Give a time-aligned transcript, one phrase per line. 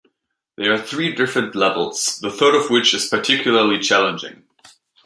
[0.57, 4.45] There are three different levels, the third of which is particularly challenging.